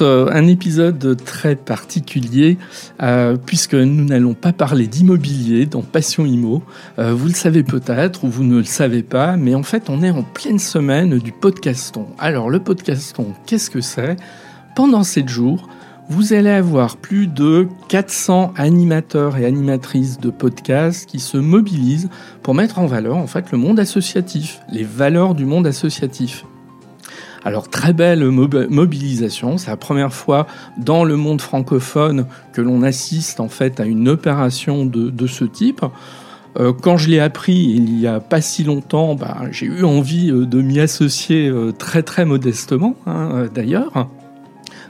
[0.00, 2.56] Euh, un épisode très particulier
[3.02, 6.62] euh, puisque nous n'allons pas parler d'immobilier dans Passion Imo.
[6.98, 10.02] Euh, vous le savez peut-être ou vous ne le savez pas, mais en fait on
[10.02, 12.06] est en pleine semaine du podcaston.
[12.18, 14.16] Alors le podcaston, qu'est-ce que c'est?
[14.76, 15.68] Pendant 7 jours,
[16.08, 22.08] vous allez avoir plus de 400 animateurs et animatrices de podcasts qui se mobilisent
[22.42, 26.44] pour mettre en valeur en fait le monde associatif, les valeurs du monde associatif.
[27.44, 30.46] Alors très belle mobilisation, c'est la première fois
[30.78, 35.84] dans le monde francophone que l'on assiste en fait à une opération de, ce type.
[36.60, 40.30] Euh, quand je l'ai appris il y a pas si longtemps, bah, j'ai eu envie
[40.30, 44.08] euh, de m'y associer euh, très très modestement hein, d'ailleurs.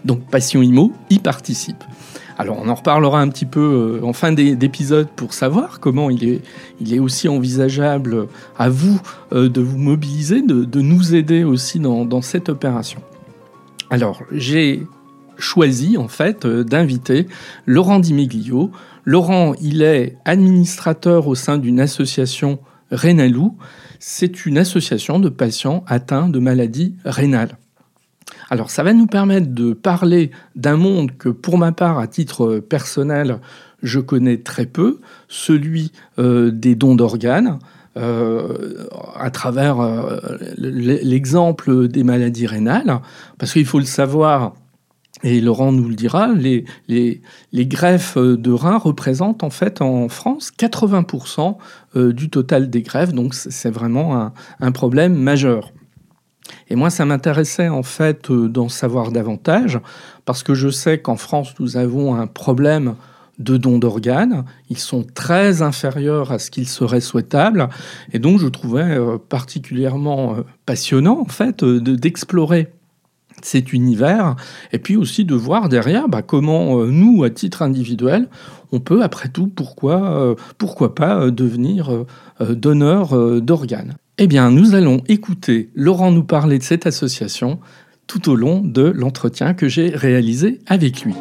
[0.04, 1.84] Donc Passion Imo y participe.
[2.38, 6.40] Alors on en reparlera un petit peu euh, en fin d'épisode pour savoir comment il
[6.82, 9.00] est, aussi envisageable à vous
[9.32, 13.00] euh, de vous mobiliser, de, nous aider aussi dans, cette opération.
[13.90, 14.82] Alors j'ai
[15.38, 17.26] choisi en fait euh, d'inviter
[17.66, 18.70] Laurent Dimeglio.
[19.04, 23.56] Laurent, il est administrateur au sein d'une association Rénalou.
[23.98, 27.56] C'est une association de patients atteints de maladies rénales.
[28.52, 32.58] Alors ça va nous permettre de parler d'un monde que pour ma part, à titre
[32.58, 33.38] personnel,
[33.82, 37.58] je connais très peu, celui euh, des dons d'organes.
[37.96, 38.84] Euh,
[39.16, 40.18] à travers euh,
[40.58, 43.00] l'exemple des maladies rénales,
[43.38, 44.52] parce qu'il faut le savoir,
[45.22, 50.52] et Laurent nous le dira, les, les, greffes de reins représentent en fait en France
[50.58, 51.56] 80%
[52.12, 55.72] du total des greffes, donc c'est vraiment un problème majeur.
[56.68, 59.78] Et moi, ça m'intéressait en fait euh, d'en savoir davantage,
[60.24, 62.94] parce que je sais qu'en France, nous avons un problème
[63.38, 64.44] de dons d'organes.
[64.70, 67.68] Ils sont très inférieurs à ce qu'il serait souhaitable.
[68.12, 72.68] Et donc, je trouvais euh, particulièrement euh, passionnant, en fait, d'explorer
[73.42, 74.36] cet univers,
[74.72, 78.28] et puis aussi de voir derrière bah, comment nous, à titre individuel,
[78.70, 82.04] on peut, après tout, pourquoi, pourquoi pas devenir
[82.38, 83.96] donneur d'organes.
[84.24, 87.58] Eh bien, nous allons écouter Laurent nous parler de cette association
[88.06, 91.12] tout au long de l'entretien que j'ai réalisé avec lui.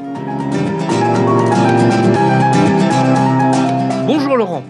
[4.05, 4.63] Bonjour Laurent.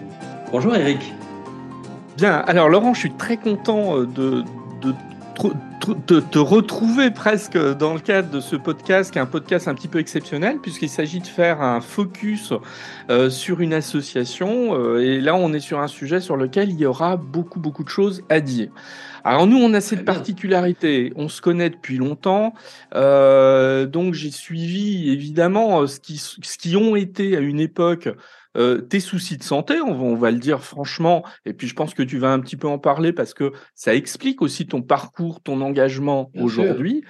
[0.50, 1.12] Bonjour Eric.
[2.16, 4.44] Bien, alors Laurent, je suis très content euh, de,
[4.80, 4.94] de
[5.82, 9.74] te, te, retrouver presque dans le cadre de ce podcast, qui est un podcast un
[9.74, 12.52] petit peu exceptionnel, puisqu'il s'agit de faire un focus
[13.10, 14.76] euh, sur une association.
[14.76, 17.84] Euh, et là, on est sur un sujet sur lequel il y aura beaucoup, beaucoup
[17.84, 18.70] de choses à dire.
[19.24, 22.54] Alors nous, on a cette particularité, on se connaît depuis longtemps,
[22.96, 28.08] euh, donc j'ai suivi évidemment ce qui, ce qui ont été à une époque
[28.56, 32.02] euh, tes soucis de santé, on va, le dire franchement, et puis je pense que
[32.02, 35.60] tu vas un petit peu en parler parce que ça explique aussi ton parcours, ton
[35.60, 37.02] engagement aujourd'hui.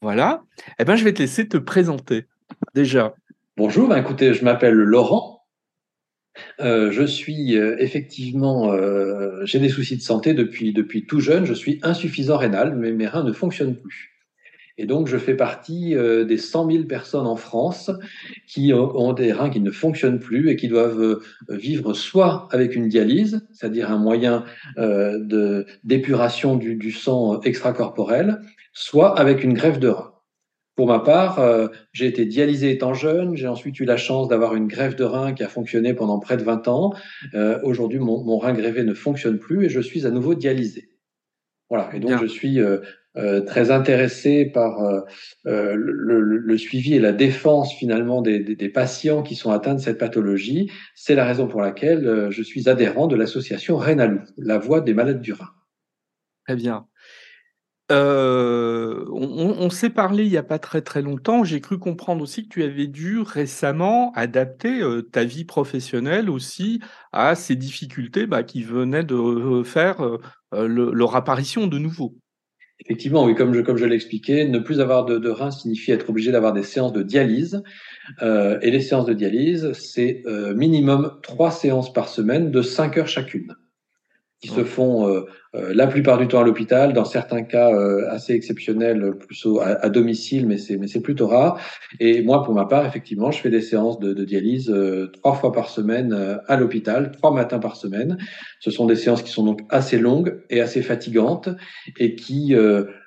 [0.00, 0.42] Voilà.
[0.78, 2.26] Eh ben, je vais te laisser te présenter
[2.74, 3.14] déjà.
[3.56, 5.46] Bonjour, ben, écoutez, je m'appelle Laurent.
[6.60, 8.72] Euh, je suis euh, effectivement,
[9.44, 11.44] j'ai des soucis de santé depuis, depuis tout jeune.
[11.44, 14.17] Je suis insuffisant rénal, mais mes reins ne fonctionnent plus.
[14.80, 17.90] Et donc, je fais partie euh, des 100 000 personnes en France
[18.46, 22.76] qui ont des reins qui ne fonctionnent plus et qui doivent euh, vivre soit avec
[22.76, 24.44] une dialyse, c'est-à-dire un moyen
[24.78, 28.40] euh, d'épuration du, du, sang extracorporel,
[28.72, 30.14] soit avec une greffe de rein.
[30.76, 31.44] Pour ma part,
[31.92, 33.34] j'ai été dialysé étant jeune.
[33.34, 36.36] J'ai ensuite eu la chance d'avoir une greffe de rein qui a fonctionné pendant près
[36.36, 36.94] de 20 ans.
[37.64, 40.88] Aujourd'hui, mon, mon, rein grévé ne fonctionne plus et je suis à nouveau dialysé.
[41.70, 41.94] Voilà.
[41.94, 42.78] Et donc, je suis euh,
[43.46, 45.00] très intéressé par euh,
[45.46, 50.70] euh, le, suivi et la défense finalement des, patients qui sont atteints de cette pathologie.
[50.94, 55.20] C'est la raison pour laquelle je suis adhérent de l'association Rénalou, la voix des malades
[55.20, 55.50] du rein.
[56.46, 56.86] Très bien.
[57.90, 61.42] Euh, on, on s'est parlé il n'y a pas très très longtemps.
[61.42, 66.80] J'ai cru comprendre aussi que tu avais dû récemment adapter ta vie professionnelle aussi
[67.12, 70.18] à ces difficultés bah, qui venaient de faire
[70.52, 72.14] leur apparition de nouveau.
[72.80, 76.08] Effectivement, oui, comme je, comme je l'expliquais, ne plus avoir de, de reins signifie être
[76.08, 77.62] obligé d'avoir des séances de dialyse.
[78.22, 82.96] Euh, et les séances de dialyse, c'est euh, minimum trois séances par semaine de cinq
[82.96, 83.56] heures chacune
[84.40, 85.22] qui se font euh,
[85.56, 89.84] euh, la plupart du temps à l'hôpital, dans certains cas euh, assez exceptionnels, plus à,
[89.84, 91.60] à, domicile, mais c'est mais c'est plutôt rare.
[91.98, 94.72] Et moi, pour ma part, effectivement, je fais des séances de, de dialyse
[95.14, 98.18] trois fois par semaine à l'hôpital, trois matins par semaine.
[98.60, 101.48] Ce sont des séances qui sont donc assez longues et assez fatigantes
[101.98, 102.54] et qui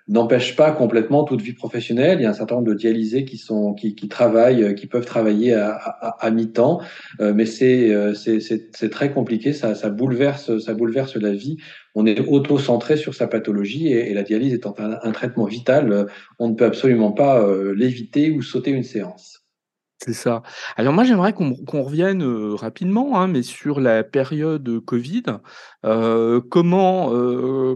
[0.08, 2.20] n'empêche pas complètement toute vie professionnelle.
[2.20, 5.06] Il y a un certain nombre de dialysés qui sont qui, qui travaillent, qui peuvent
[5.06, 6.82] travailler à, à, à mi-temps,
[7.20, 9.54] mais c'est c'est très compliqué.
[9.54, 11.58] Ça, ça bouleverse ça bouleverse la vie.
[11.96, 16.08] On est auto-centré sur sa pathologie et, la dialyse étant un, un, traitement vital,
[16.40, 17.46] on ne peut absolument pas
[17.76, 19.41] l'éviter ou sauter une séance.
[20.04, 20.42] C'est ça.
[20.78, 22.24] Alors moi, j'aimerais qu'on revienne
[22.56, 25.24] rapidement, hein, mais sur la période Covid.
[25.84, 27.10] Comment,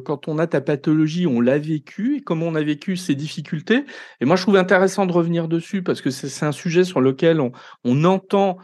[0.03, 3.85] quand on a ta pathologie, on l'a vécu et comment on a vécu ces difficultés?
[4.21, 7.39] Et moi, je trouve intéressant de revenir dessus parce que c'est un sujet sur lequel
[7.39, 7.51] on,
[7.83, 8.57] on entend,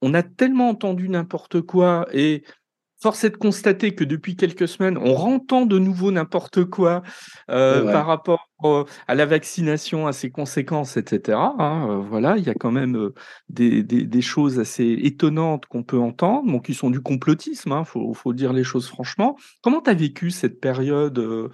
[0.00, 2.44] on a tellement entendu n'importe quoi et
[3.02, 7.02] Force est de constater que depuis quelques semaines, on rentend de nouveau n'importe quoi
[7.50, 8.48] euh, par rapport
[9.08, 11.36] à la vaccination, à ses conséquences, etc.
[11.58, 13.14] Hein, euh, voilà, il y a quand même euh,
[13.48, 17.72] des, des, des, choses assez étonnantes qu'on peut entendre, bon, qui sont du complotisme, il
[17.72, 19.36] hein, faut, faut, dire les choses franchement.
[19.62, 21.50] Comment tu as vécu cette période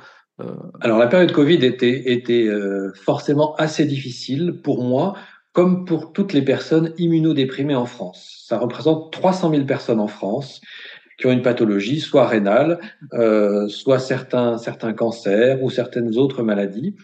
[0.83, 2.47] Alors la période Covid était, était
[2.95, 5.15] forcément assez difficile pour moi,
[5.53, 8.45] comme pour toutes les personnes immunodéprimées en France.
[8.47, 10.61] Ça représente 300 000 personnes en France
[11.19, 12.79] qui ont une pathologie, soit rénale,
[13.13, 16.95] euh, soit certains, certains cancers ou certaines autres maladies.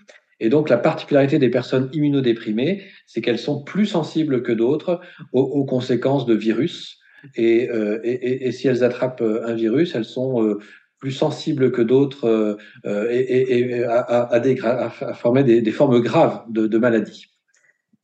[0.40, 5.00] Et donc, la particularité des personnes immunodéprimées, c'est qu'elles sont plus sensibles que d'autres
[5.32, 6.98] aux, conséquences de virus.
[7.36, 10.58] Et, euh, et, et, si elles attrapent un virus, elles sont euh,
[10.98, 16.42] plus sensibles que d'autres euh, et, à, à, à, à, former des, des formes graves
[16.50, 17.33] de, de maladies.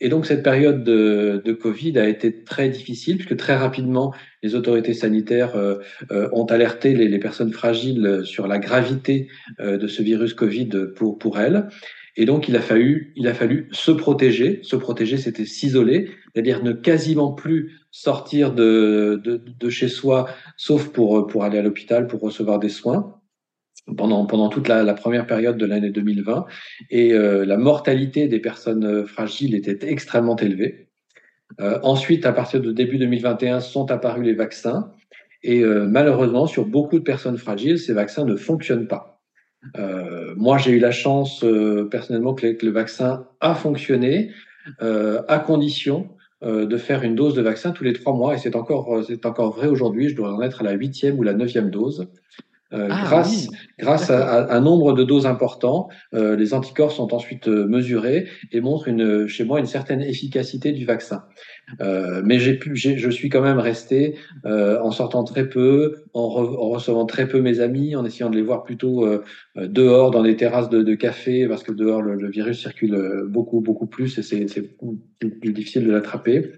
[0.00, 4.54] Et donc cette période de, de, Covid a été très difficile puisque très rapidement les
[4.54, 5.76] autorités sanitaires euh,
[6.10, 9.28] euh, ont alerté les, les, personnes fragiles sur la gravité
[9.60, 11.68] euh, de ce virus Covid pour pour elles.
[12.16, 14.60] Et donc il a fallu il a fallu se protéger.
[14.62, 20.88] Se protéger, c'était s'isoler, c'est-à-dire ne quasiment plus sortir de, de, de chez soi, sauf
[20.88, 23.19] pour pour aller à l'hôpital pour recevoir des soins
[23.96, 26.46] pendant, pendant toute la, première période de l'année 2020
[26.90, 30.88] et euh, la mortalité des personnes euh, fragiles était extrêmement élevée.
[31.60, 34.92] Euh, ensuite, à partir de début 2021, sont apparus les vaccins
[35.42, 39.22] et malheureusement, sur beaucoup de personnes fragiles, ces vaccins ne fonctionnent pas.
[40.36, 41.42] Moi, j'ai eu la chance
[41.90, 44.32] personnellement que, que, le vaccin a fonctionné
[44.80, 46.10] à condition
[46.42, 49.56] de faire une dose de vaccin tous les trois mois et c'est encore c'est encore
[49.56, 50.10] vrai aujourd'hui.
[50.10, 52.06] Je dois en être à la huitième ou la neuvième dose.
[52.72, 53.48] Euh, ah, grâce,
[53.80, 58.60] grâce à, un nombre de doses importants, euh, les anticorps sont ensuite euh, mesurés et
[58.60, 61.24] montrent une, chez moi une certaine efficacité du vaccin.
[61.80, 66.68] Euh, mais j'ai pu, je suis quand même resté en sortant très peu, en, en,
[66.68, 69.08] recevant très peu mes amis, en essayant de les voir plutôt
[69.56, 73.60] dehors dans des terrasses de, de café parce que dehors le, le, virus circule beaucoup
[73.60, 74.76] beaucoup plus et c'est
[75.18, 76.52] plus difficile de l'attraper.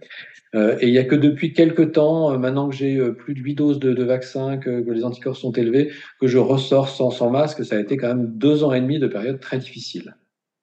[0.55, 3.35] Euh, et il n'y a que depuis quelques temps, euh, maintenant que j'ai euh, plus
[3.35, 6.89] de 8 doses de, de vaccin, que, que, les anticorps sont élevés, que je ressors
[6.89, 7.65] sans, sans masque.
[7.65, 10.15] Ça a été quand même deux ans et demi de période très difficile.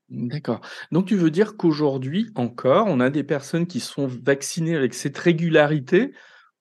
[0.09, 0.61] D'accord.
[0.91, 5.17] Donc tu veux dire qu'aujourd'hui encore, on a des personnes qui sont vaccinées avec cette
[5.17, 6.13] régularité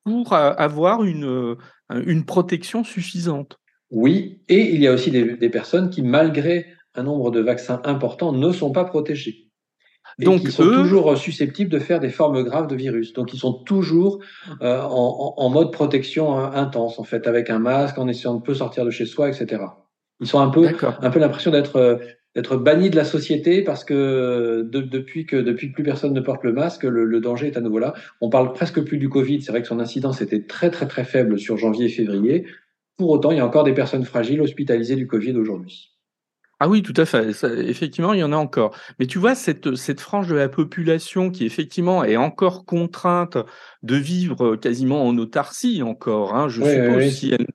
[0.05, 1.57] pour avoir une,
[1.91, 3.59] une protection suffisante?
[3.91, 7.81] Oui, et il y a aussi des, des personnes qui, malgré un nombre de vaccins
[7.85, 9.48] importants, ne sont pas protégées.
[10.19, 13.13] Donc, ils sont toujours susceptibles de faire des formes graves de virus.
[13.13, 14.19] Donc, ils sont toujours
[14.63, 18.43] euh, en, en, mode protection hein, intense, en fait, avec un masque, en essayant de
[18.43, 19.63] peu sortir de chez soi, etc.
[20.21, 21.97] Ils sont un peu, un peu l'impression d'être euh,
[22.35, 26.21] d'être bannis de la société parce que de, depuis que depuis que plus personne ne
[26.21, 27.95] porte le masque, le, le, danger est à nouveau là.
[28.21, 29.41] On parle presque plus du Covid.
[29.41, 32.47] C'est vrai que son incidence était très très très faible sur janvier et février.
[32.97, 35.98] Pour autant, il y a encore des personnes fragiles hospitalisées du Covid aujourd'hui.
[36.61, 37.33] Ah oui, tout à fait.
[37.33, 38.77] Ça, effectivement, il y en a encore.
[38.99, 43.39] Mais tu vois, cette, cette frange de la population qui, effectivement, est encore contrainte
[43.83, 47.11] de vivre quasiment en autarcie encore, hein, je oui, suppose, oui.
[47.13, 47.47] si elle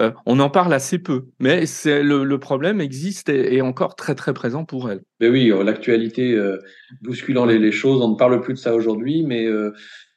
[0.00, 3.94] euh, on en parle assez peu, mais c'est le, le, problème existe et est encore
[3.94, 5.02] très très présent pour elle.
[5.20, 6.58] Mais oui, euh, l'actualité euh,
[7.02, 9.72] bousculant les, les, choses, on ne parle plus de ça aujourd'hui, mais euh,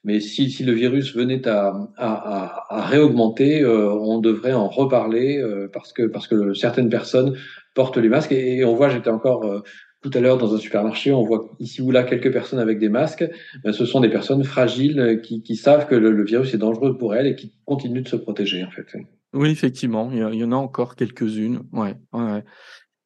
[0.05, 5.39] mais si, si, le virus venait à, à, à, réaugmenter, euh, on devrait en reparler
[5.39, 7.35] euh, parce que parce que certaines personnes
[7.75, 9.61] portent les masques et, on voit, j'étais encore euh,
[10.01, 12.89] tout à l'heure dans un supermarché, on voit ici ou là quelques personnes avec des
[12.89, 13.25] masques.
[13.63, 17.15] Ben, ce sont des personnes fragiles qui, qui savent que le, virus est dangereux pour
[17.15, 18.85] elles et qui continuent de se protéger en fait.
[19.33, 21.61] Oui, effectivement, il y, en a encore quelques-unes.
[21.71, 21.95] Ouais.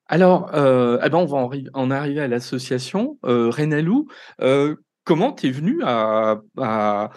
[0.07, 4.07] Alors, euh, eh ben on va en, arriver à l'association euh, Renalou.
[4.41, 7.09] Euh, comment tu es venu à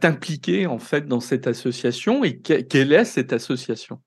[0.00, 4.00] t'impliquer en fait dans cette association et que, quelle est cette association?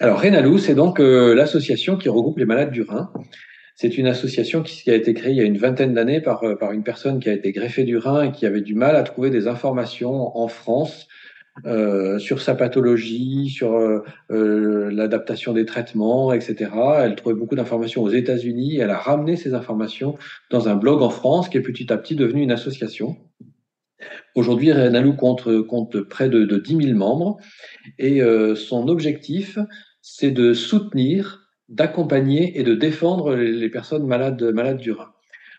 [0.00, 3.12] Alors Renalou, c'est donc euh, l'association qui regroupe les malades du rein.
[3.76, 6.56] C'est une association qui, a été créée il y a une vingtaine d'années par, euh,
[6.56, 9.04] par une personne qui a été greffée du rein et qui avait du mal à
[9.04, 11.06] trouver des informations en France
[12.18, 13.78] sur sa pathologie, sur
[14.28, 16.72] l'adaptation des traitements, etc.
[16.98, 18.78] Elle trouvait beaucoup d'informations aux États-Unis.
[18.78, 20.18] Elle a ramené ces informations
[20.50, 23.16] dans un blog en France qui est petit à petit devenu une association.
[24.34, 27.38] Aujourd'hui, Renalou compte, compte près de, de 10 000 membres
[27.98, 28.20] et
[28.56, 29.58] son objectif,
[30.02, 35.14] c'est de soutenir d'accompagner et de défendre les personnes malades, malades du rein.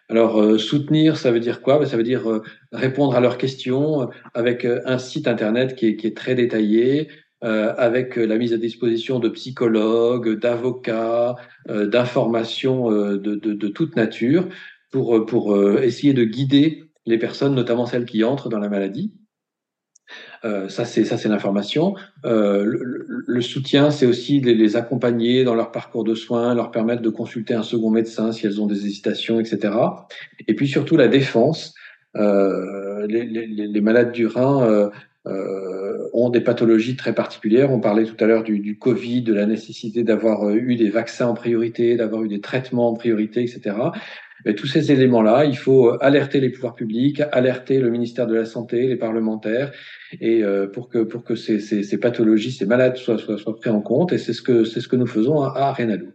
[0.07, 1.79] Alors, euh, soutenir, ça veut dire quoi?
[1.79, 5.87] Ben, Ça veut dire euh, répondre à leurs questions euh, avec un site internet qui
[5.87, 7.09] est, très détaillé,
[7.41, 11.35] avec la mise à disposition de psychologues, d'avocats,
[11.69, 14.47] d'informations de, toute nature
[14.89, 19.13] pour essayer de guider les personnes, notamment celles qui entrent dans la maladie.
[20.43, 21.95] Euh, ça, c'est l'information.
[22.25, 27.01] Euh, le, soutien, c'est aussi les, les, accompagner dans leur parcours de soins, leur permettre
[27.01, 29.73] de consulter un second médecin si elles ont des hésitations, etc.
[30.47, 31.73] Et puis surtout la défense.
[32.15, 34.89] Euh, les, les, les, malades du rein euh,
[35.27, 37.71] euh, ont des pathologies très particulières.
[37.71, 41.27] On parlait tout à l'heure du, du, Covid, de la nécessité d'avoir eu des vaccins
[41.27, 43.75] en priorité, d'avoir eu des traitements en priorité, etc.
[44.45, 48.45] Et tous ces éléments-là, il faut alerter les pouvoirs publics, alerter le ministère de la
[48.45, 49.71] Santé, les parlementaires,
[50.21, 53.55] et euh, pour que pour que ces, ces, ces pathologies, ces malades soient, soient, soient
[53.55, 54.13] pris en compte.
[54.13, 56.11] Et c'est ce que c'est ce que nous faisons à, à Renalou.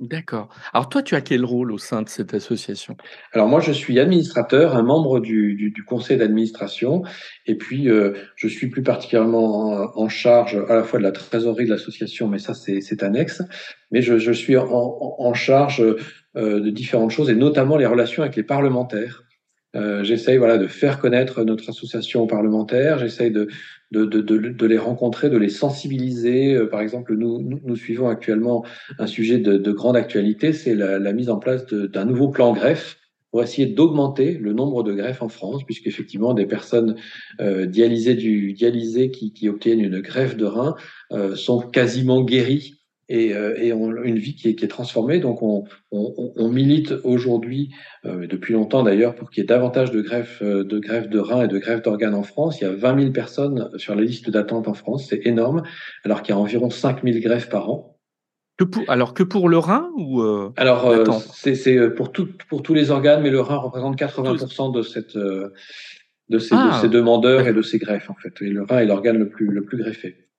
[0.00, 0.48] D'accord.
[0.72, 2.96] Alors toi, tu as quel rôle au sein de cette association?
[3.34, 7.02] Alors moi, je suis administrateur, un membre du, du, du conseil d'administration,
[7.44, 11.12] et puis euh, je suis plus particulièrement en, en, charge à la fois de la
[11.12, 13.42] trésorerie de l'association, mais ça c'est annexe,
[13.90, 15.98] mais je, je suis en, en charge euh,
[16.36, 19.24] de différentes choses, et notamment les relations avec les parlementaires.
[19.76, 22.98] Euh, j'essaye voilà de faire connaître notre association aux parlementaires.
[22.98, 23.48] J'essaye de
[23.92, 26.54] de, de, de, les rencontrer, de les sensibiliser.
[26.54, 28.64] Euh, par exemple, nous, nous, nous, suivons actuellement
[29.00, 32.52] un sujet de, de grande actualité, c'est la, la, mise en place d'un nouveau plan
[32.52, 32.98] greffe
[33.32, 36.96] pour essayer d'augmenter le nombre de greffes en France, puisqu'effectivement des personnes
[37.40, 40.76] euh, dialysées, du, dialysées qui, qui, obtiennent une greffe de rein
[41.12, 42.79] euh, sont quasiment guéries
[43.10, 45.18] et, euh, et une vie qui est, qui est transformée.
[45.18, 47.74] Donc on, on, on milite aujourd'hui,
[48.06, 51.18] euh, depuis longtemps d'ailleurs, pour qu'il y ait davantage de greffes euh, de, greffes de
[51.18, 52.60] reins et de greffes d'organes en France.
[52.60, 55.64] Il y a 20 000 personnes sur la liste d'attente en France, c'est énorme,
[56.04, 57.98] alors qu'il y a environ 5 000 greffes par an.
[58.56, 62.62] Que pour, alors que pour le rein ou euh, Alors euh, c'est pour, tout, pour
[62.62, 66.88] tous les organes, mais le rein représente 80% de, cette, de, ces, ah, de ces
[66.88, 68.34] demandeurs et de ces greffes en fait.
[68.42, 70.29] Et le rein est l'organe le plus, le plus greffé.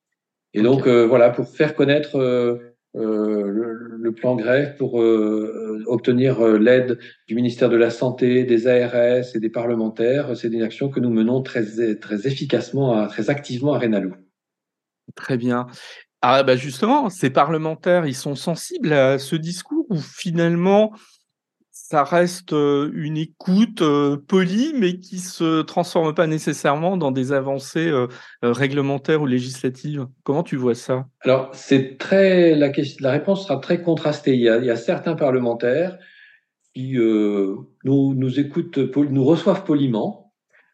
[0.53, 6.41] Et donc euh, voilà, pour faire connaître euh, euh, le, le, plan greffe, pour obtenir
[6.41, 10.99] l'aide du ministère de la Santé, des ARS et des parlementaires, c'est une action que
[10.99, 14.13] nous menons très, très efficacement, très activement à Rénalou.
[15.15, 15.67] Très bien.
[16.21, 20.91] Ah bah justement, ces parlementaires, ils sont sensibles à ce discours ou finalement
[21.91, 23.83] ça reste une écoute
[24.27, 27.91] polie, mais qui se transforme pas nécessairement dans des avancées
[28.41, 30.07] réglementaires ou législatives.
[30.23, 31.07] Comment tu vois ça?
[31.19, 34.35] Alors, c'est très la, question, la réponse sera très contrastée.
[34.35, 35.97] Il y a, certains parlementaires
[36.73, 40.20] qui euh, nous, nous écoutent, nous reçoivent poliment,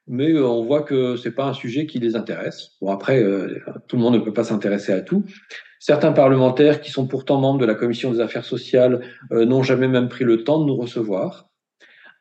[0.07, 2.71] mais on voit que c'est pas un sujet qui les intéresse.
[2.81, 5.23] Bon, après, euh, tout le monde ne peut pas s'intéresser à tout.
[5.79, 9.87] Certains parlementaires qui sont pourtant membres de la commission des affaires sociales euh, n'ont jamais
[9.87, 11.49] même pris le temps de nous recevoir.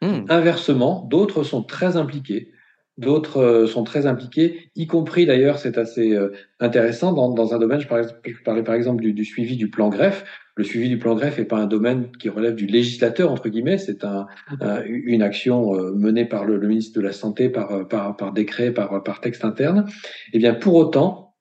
[0.03, 0.27] Mmh.
[0.29, 2.53] Inversement, d'autres sont très impliqués.
[2.99, 7.59] D'autres euh, sont très impliqués, y compris d'ailleurs, c'est assez euh, intéressant, dans, dans, un
[7.59, 10.25] domaine, je parlais, je parlais par exemple du, du, suivi du plan greffe.
[10.55, 13.77] Le suivi du plan greffe n'est pas un domaine qui relève du législateur, entre guillemets,
[13.77, 14.27] c'est un,
[14.63, 18.33] un, une action euh, menée par le, le, ministre de la Santé par, par, par
[18.33, 19.85] décret, par, par texte interne.
[20.33, 21.35] Eh bien, pour autant,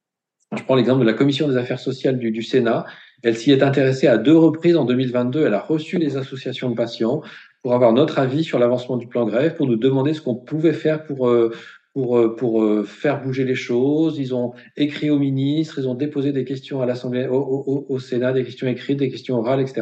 [0.57, 2.85] je prends l'exemple de la commission des affaires sociales du, du Sénat.
[3.24, 5.45] Elle s'y est intéressée à deux reprises en 2022.
[5.45, 7.21] Elle a reçu les associations de patients
[7.65, 10.72] pour avoir notre avis sur l'avancement du plan grève, pour nous demander ce qu'on pouvait
[10.72, 11.51] faire pour, euh,
[11.95, 14.19] pour, euh, pour euh, faire bouger les choses.
[14.19, 18.34] Ils ont écrit au ministre, ils ont déposé des questions à l'Assemblée, au, au, Sénat,
[18.34, 19.81] des questions écrites, des questions orales, etc.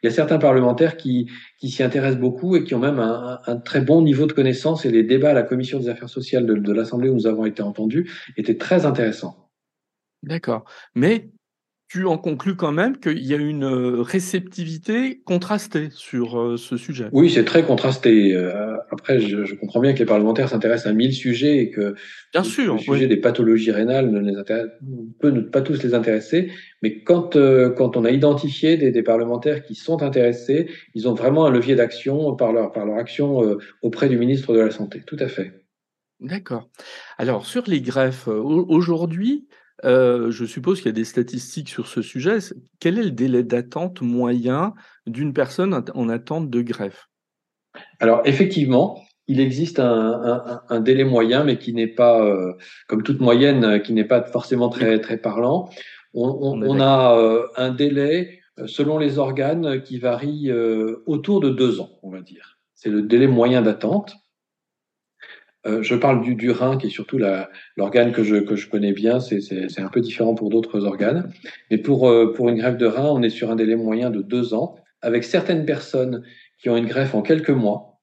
[0.00, 3.40] Il y a certains parlementaires qui, qui s'y intéressent beaucoup et qui ont même un,
[3.44, 4.84] un, très bon niveau de connaissance.
[4.84, 7.46] Et les débats à la commission des affaires sociales de, de l'Assemblée où nous avons
[7.46, 9.50] été entendus étaient très intéressants.
[10.22, 10.66] D'accord.
[10.94, 11.32] Mais
[11.88, 17.08] tu en conclus quand même qu'il y a une réceptivité contrastée sur ce sujet.
[17.12, 18.34] Oui, c'est très contrasté.
[18.90, 21.94] Après, je, je, comprends bien que les parlementaires s'intéressent à mille sujets et que
[22.32, 23.08] bien sûr, le sujet oui.
[23.08, 24.34] des pathologies rénales ne les
[25.20, 26.50] peut ne pas tous les intéresser.
[26.82, 27.36] Mais quand,
[27.76, 31.74] quand on a identifié des, des, parlementaires qui sont intéressés, ils ont vraiment un levier
[31.74, 35.02] d'action par leur, par leur action auprès du ministre de la Santé.
[35.06, 35.64] Tout à fait.
[36.20, 36.70] D'accord.
[37.18, 39.46] Alors, sur les greffes, aujourd'hui,
[39.84, 42.38] euh, je suppose qu'il y a des statistiques sur ce sujet.
[42.80, 44.74] Quel est le délai d'attente moyen
[45.06, 47.08] d'une personne en attente de greffe?
[48.00, 52.52] Alors effectivement, il existe un, délai moyen, mais qui n'est pas, euh,
[52.88, 55.70] comme toute moyenne, qui n'est pas forcément très, très parlant.
[56.12, 60.50] On, a euh, un délai, euh, selon les organes, qui varie
[61.06, 62.58] autour de deux ans, on va dire.
[62.74, 64.14] C'est le délai moyen d'attente.
[65.66, 67.18] Je parle du, du, rein, qui est surtout
[67.76, 69.20] l'organe que je, connais bien.
[69.20, 71.30] C'est un peu différent pour d'autres organes.
[71.70, 74.54] Mais pour, pour une greffe de rein, on est sur un délai moyen de deux
[74.54, 76.22] ans, avec certaines personnes
[76.58, 78.00] qui ont une greffe en quelques mois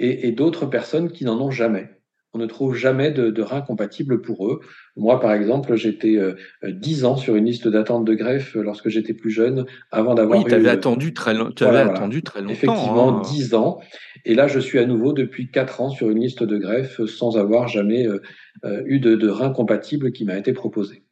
[0.00, 1.99] et, d'autres personnes qui n'en ont jamais.
[2.32, 4.60] On ne trouve jamais de, de rein compatible pour eux.
[4.96, 6.34] Moi, par exemple, j'étais euh,
[6.64, 10.38] dix ans sur une liste d'attente de greffe lorsque j'étais plus jeune, avant d'avoir.
[10.38, 12.52] Oui, tu avais, attendu très, attendu très longtemps.
[12.52, 13.22] Effectivement, hein.
[13.24, 13.80] dix ans.
[14.24, 17.36] Et là, je suis à nouveau depuis quatre ans sur une liste de greffe sans
[17.36, 18.20] avoir jamais euh,
[18.64, 21.02] euh, eu de, de rein compatible qui m'a été proposé.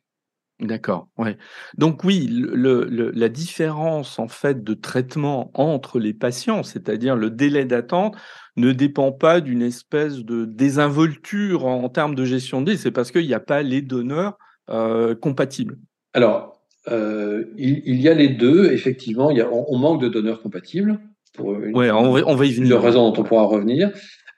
[0.61, 1.39] D'accord, ouais.
[1.77, 7.31] Donc oui, le, le, la différence en fait de traitement entre les patients, c'est-à-dire le
[7.31, 8.17] délai d'attente,
[8.57, 13.27] ne dépend pas d'une espèce de désinvolture en, termes de gestion de c'est parce qu'il
[13.27, 14.37] n'y a pas les donneurs
[14.69, 15.79] euh, compatibles.
[16.13, 16.61] Alors,
[16.91, 20.99] euh, il, y a les deux, effectivement, il y a, on, manque de donneurs compatibles.
[21.35, 22.81] Pour une, ouais, on va, on va y venir.
[22.81, 23.93] raisons dont on pourra revenir.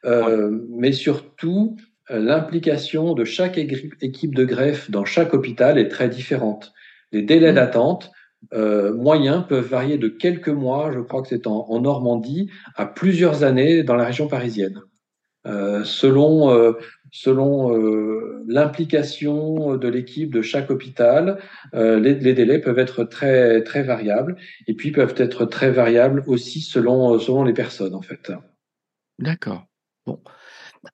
[0.04, 1.76] Euh, mais surtout,
[2.10, 6.72] l'implication de chaque équipe de greffe dans chaque hôpital est très différente.
[7.12, 7.56] Les délais mmh.
[7.56, 8.10] d'attente
[8.54, 13.44] euh, moyens peuvent varier de quelques mois, je crois que c'est en, Normandie, à plusieurs
[13.44, 14.80] années dans la région parisienne.
[15.46, 16.72] Euh, selon euh,
[17.12, 17.72] selon
[18.46, 21.38] l'implication de l'équipe de chaque hôpital,
[21.72, 24.36] les, les, délais peuvent être très très variables
[24.68, 28.30] et puis peuvent être très variables aussi selon selon les personnes en fait.
[29.18, 29.66] D'accord.
[30.06, 30.20] Bon.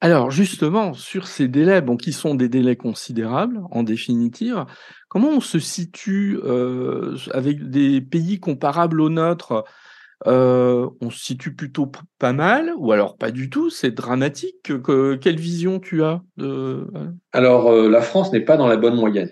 [0.00, 4.64] Alors justement, sur ces délais, bon, qui sont des délais considérables en définitive,
[5.08, 9.64] comment on se situe euh, avec des pays comparables aux nôtres?
[10.26, 13.70] Euh, On se situe plutôt pas mal ou alors pas du tout?
[13.70, 14.72] C'est dramatique.
[15.20, 16.86] quelle vision tu as de...
[17.32, 19.30] Alors euh, la France n'est pas dans la bonne moyenne.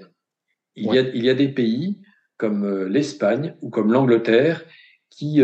[0.76, 2.00] Il, y, a, il y a des pays
[2.36, 4.64] comme l'Espagne ou comme l'Angleterre
[5.10, 5.40] qui,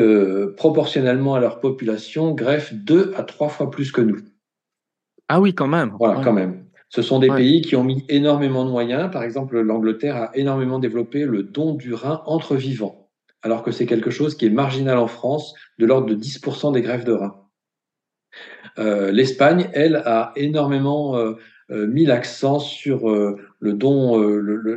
[0.57, 4.19] proportionnellement à leur population, greffent deux à trois fois plus que nous.
[5.33, 5.93] Ah oui, quand même.
[5.97, 6.65] Voilà, quand même.
[6.89, 9.13] Ce sont des pays qui ont mis énormément de moyens.
[9.13, 13.09] Par exemple, l'Angleterre a énormément développé le don du rein entre vivants,
[13.43, 16.83] alors que c'est quelque chose qui est marginal en France, de l'ordre de 10% des
[16.83, 17.37] greffes de rein.
[18.81, 21.35] Euh, L'Espagne, elle, a énormément euh,
[21.71, 24.21] euh, mis l'accent sur le don,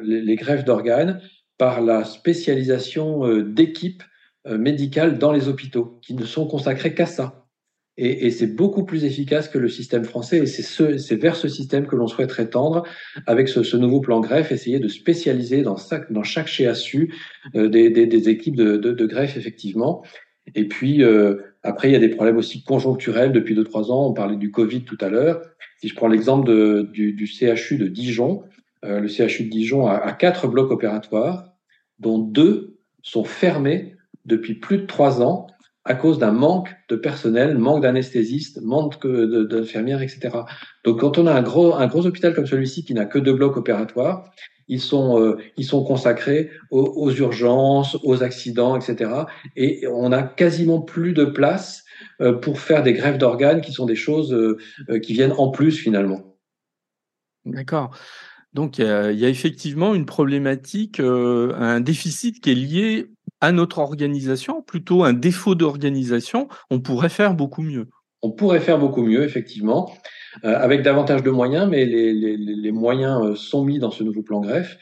[0.04, 1.20] les greffes d'organes
[1.58, 4.04] par la spécialisation d'équipes
[4.46, 7.43] médicales dans les hôpitaux, qui ne sont consacrées qu'à ça.
[7.98, 10.40] Et, c'est beaucoup plus efficace que le système français.
[10.40, 12.84] Et c'est ce, vers ce système que l'on souhaiterait tendre
[13.28, 17.14] avec ce, nouveau plan greffe, essayer de spécialiser dans, chaque, CHU
[17.56, 20.04] euh, des, équipes de, greffe, effectivement.
[20.56, 23.32] Et puis, euh, après, il y a des problèmes aussi conjoncturels.
[23.32, 25.42] Depuis deux, trois ans, on parlait du Covid tout à l'heure.
[25.80, 28.44] Si je prends l'exemple du, du, CHU de Dijon,
[28.84, 31.54] euh, le CHU de Dijon a, a quatre blocs opératoires,
[32.00, 35.48] dont deux sont fermés depuis plus de trois ans
[35.86, 40.30] à cause d'un manque de personnel, manque d'anesthésistes, manque d'infirmières, etc.
[40.86, 43.34] Donc, quand on a un gros, un gros hôpital comme celui-ci qui n'a que deux
[43.34, 44.32] blocs opératoires,
[44.68, 49.12] ils sont, euh, ils sont consacrés aux, urgences, aux accidents, etc.
[49.56, 51.84] Et on a quasiment plus de place
[52.22, 55.74] euh, pour faire des greffes d'organes qui sont des choses euh, qui viennent en plus
[55.74, 56.38] finalement.
[57.46, 57.96] D'accord.
[58.54, 63.10] Donc il y, a, effectivement une problématique, un déficit qui est lié
[63.44, 67.90] à notre organisation, plutôt un défaut d'organisation, on pourrait faire beaucoup mieux.
[68.22, 69.92] On pourrait faire beaucoup mieux, effectivement,
[70.46, 74.40] euh, avec davantage de moyens, mais les, moyens euh, sont mis dans ce nouveau plan
[74.40, 74.78] greffe,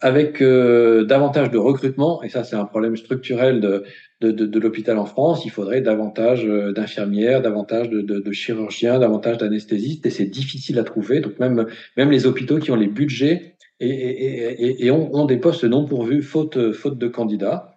[0.00, 3.84] avec euh, davantage de recrutement, et ça c'est un problème structurel de,
[4.22, 10.24] de, l'hôpital en France, il faudrait davantage d'infirmières, davantage de, chirurgiens, davantage d'anesthésistes, et c'est
[10.24, 11.20] difficile à trouver.
[11.20, 11.66] Donc même,
[11.98, 16.22] même les hôpitaux qui ont les budgets et, et, ont, ont, des postes non pourvus
[16.22, 17.76] faute, faute de candidats.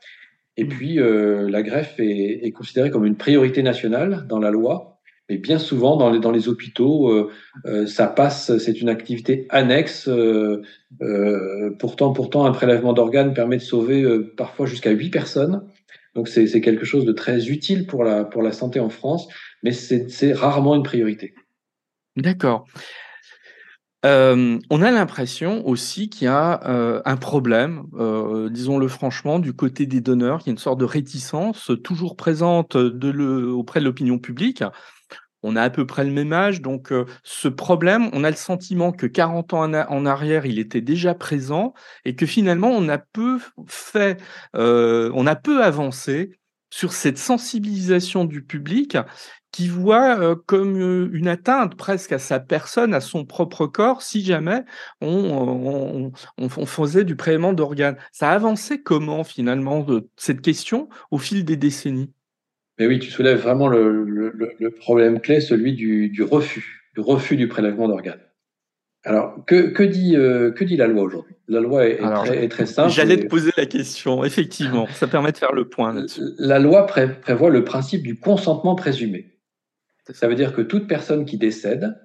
[0.62, 5.00] Et puis, euh, la greffe est, considérée comme une priorité nationale dans la loi.
[5.28, 7.32] Mais bien souvent, dans les, dans les hôpitaux, euh,
[7.66, 10.08] euh, ça passe, c'est une activité annexe.
[11.80, 14.06] pourtant, pourtant, un prélèvement d'organes permet de sauver
[14.38, 15.64] parfois jusqu'à 8 personnes.
[16.14, 19.30] Donc, c'est quelque chose de très utile pour la, pour la santé en France,
[19.64, 21.34] mais c'est rarement une priorité.
[22.16, 22.68] D'accord.
[24.04, 29.54] Euh, on a l'impression aussi qu'il y a euh, un problème, euh, disons-le franchement, du
[29.54, 34.18] côté des donneurs, qu'il y a une sorte de réticence toujours présente auprès de l'opinion
[34.18, 34.64] publique.
[35.44, 38.92] On a à peu près le même âge, donc ce problème, on a le sentiment
[38.92, 41.74] que 40 ans en, arrière, il était déjà présent
[42.06, 44.22] et que finalement, on a peu fait,
[44.54, 46.32] on a peu avancé
[46.70, 48.98] sur cette sensibilisation du public
[49.52, 54.02] qui voit euh, comme euh, une atteinte presque à sa personne, à son propre corps,
[54.02, 54.64] si jamais
[55.02, 57.98] on, on, faisait du prélèvement d'organes.
[58.12, 62.12] Ça a avancé comment finalement de cette question au fil des décennies?
[62.80, 67.88] Mais oui, tu soulèves vraiment le, problème clé, celui du, refus, du refus du prélèvement
[67.88, 68.22] d'organes.
[69.04, 71.36] Alors, que, dit, euh, que dit la loi aujourd'hui?
[71.48, 72.92] La loi est, très, est, très, simple.
[72.92, 74.88] J'allais te poser la question, effectivement.
[74.94, 76.22] ça permet de faire le point là-dessus.
[76.38, 79.31] La loi prévoit le principe du consentement présumé.
[80.10, 81.96] Ça veut dire que toute personne qui décède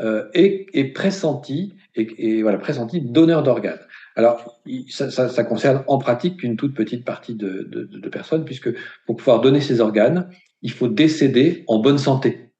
[0.00, 3.80] euh, est, est, pressentie et, voilà pressentie donneur d'organes.
[4.14, 8.44] Alors, ça, ça, ça, concerne en pratique qu'une toute petite partie de, de, de, personnes,
[8.44, 8.70] puisque
[9.06, 10.28] pour pouvoir donner ses organes,
[10.60, 12.50] il faut décéder en bonne santé.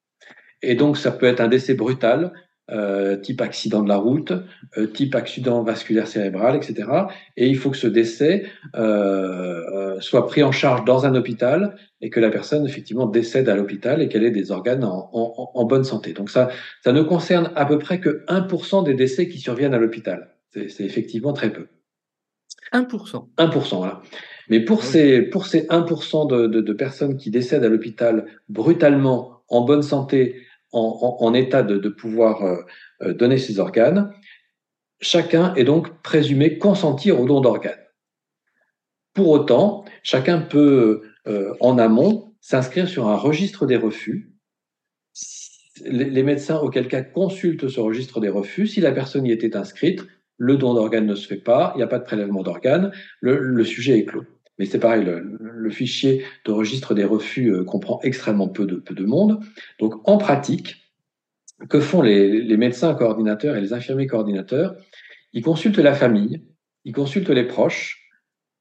[0.63, 2.33] Et donc, ça peut être un décès brutal,
[2.71, 4.33] euh, type accident de la route,
[4.77, 6.89] euh, type accident vasculaire cérébral, etc.
[7.37, 12.11] Et il faut que ce décès euh, soit pris en charge dans un hôpital et
[12.11, 15.65] que la personne effectivement décède à l'hôpital et qu'elle ait des organes en, en, en,
[15.65, 16.13] bonne santé.
[16.13, 16.49] Donc ça,
[16.83, 20.35] ça ne concerne à peu près que 1% des décès qui surviennent à l'hôpital.
[20.51, 21.69] C'est effectivement très peu.
[22.73, 23.29] 1%.
[23.39, 24.03] 1%, voilà.
[24.49, 28.27] Mais pour, ah ces, pour ces 1% de, de, de personnes qui décèdent à l'hôpital
[28.49, 30.46] brutalement, en bonne santé,
[30.77, 32.63] en, état de, pouvoir euh,
[33.03, 34.13] euh, donner ses organes,
[35.01, 37.81] chacun est donc présumé consentir au don d'organes.
[39.15, 44.33] Pour autant, chacun peut, euh, en amont, s'inscrire sur un registre des refus.
[45.85, 48.67] Les, médecins, auquel cas, consultent ce registre des refus.
[48.67, 50.07] Si la personne y était inscrite,
[50.39, 53.65] le don d'organes ne se fait pas, il n'y a pas de prélèvement d'organes, le
[53.65, 54.25] sujet est clos.
[54.59, 58.95] Mais c'est pareil, le, fichier de registre des refus euh, comprend extrêmement peu de, peu
[58.95, 59.41] de monde.
[59.79, 60.77] Donc en pratique,
[61.69, 64.77] que font les, les médecins coordinateurs et les infirmiers coordinateurs?
[65.33, 66.43] Ils consultent la famille,
[66.85, 68.09] ils consultent les proches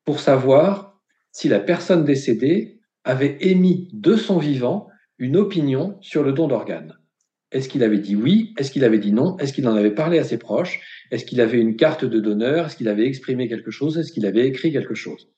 [0.03, 0.99] pour savoir
[1.31, 6.97] si la personne décédée avait émis de son vivant une opinion sur le don d'organes.
[7.51, 8.53] Est-ce qu'il avait dit oui?
[8.58, 9.38] Est-ce qu'il avait dit non?
[9.38, 10.81] Est-ce qu'il en avait parlé à ses proches?
[11.12, 12.65] Est-ce qu'il avait une carte de donneur?
[12.65, 13.97] Est-ce qu'il avait exprimé quelque chose?
[13.97, 15.29] Est-ce qu'il avait écrit quelque chose?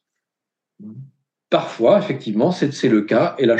[1.49, 3.57] Parfois, effectivement, c'est le cas et la,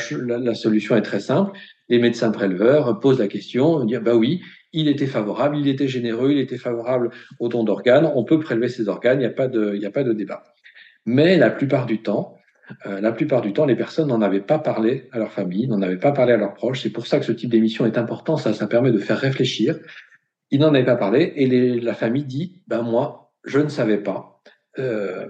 [0.56, 1.58] solution est très simple.
[1.88, 4.42] Les médecins préleveurs posent la question, disent bah oui,
[4.74, 8.68] il était favorable, il était généreux, il était favorable au don d'organes, on peut prélever
[8.68, 10.44] ses organes, il n'y a pas de, a pas de débat.
[11.06, 12.38] Mais la plupart du temps,
[12.86, 15.82] euh, la plupart du temps, les personnes n'en avaient pas parlé à leur famille, n'en
[15.82, 16.82] avaient pas parlé à leurs proches.
[16.82, 18.36] C'est pour ça que ce type d'émission est important.
[18.36, 19.80] Ça, ça permet de faire réfléchir.
[20.52, 24.42] Ils n'en avaient pas parlé et la famille dit, ben moi, je ne savais pas.
[24.80, 25.28] Euh,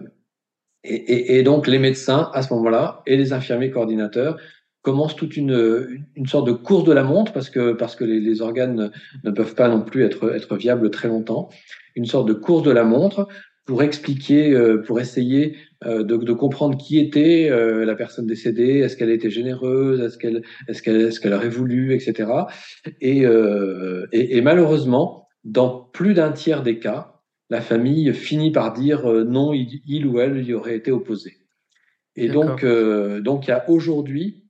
[0.84, 4.38] et, donc les médecins, à ce moment-là, et les infirmiers coordinateurs
[4.82, 8.42] commencent toute une, une sorte de course de la montre, parce que, parce que les,
[8.42, 8.92] organes
[9.24, 11.50] ne, peuvent pas non plus être, être viables très longtemps,
[11.96, 13.28] une sorte de course de la montre
[13.66, 18.80] pour expliquer, euh, pour essayer euh, de, de, comprendre qui était euh, la personne décédée,
[18.80, 22.32] est-ce qu'elle était généreuse, est-ce qu'elle est-ce qu'elle est-ce qu'elle aurait voulu, etc.
[23.02, 23.24] Et,
[24.14, 27.17] et, et malheureusement, dans plus d'un tiers des cas,
[27.50, 31.38] la famille finit par dire euh, non, il, ou elle y aurait été opposé.
[32.16, 34.44] Et donc, euh, donc il y a aujourd'hui,